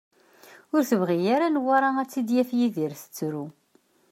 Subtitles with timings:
[0.75, 3.45] Ur tebɣi ara Newwara ad tt-id-yaf Yidir tettru.